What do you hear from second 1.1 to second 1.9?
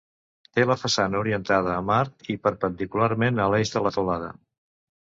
orientada a